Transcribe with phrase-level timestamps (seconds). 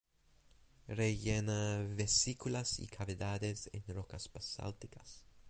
[0.89, 5.23] Rellena vesículas y cavidades en rocas basálticas.